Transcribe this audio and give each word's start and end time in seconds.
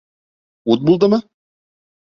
Ут 0.75 0.89
булдымы? 0.89 1.23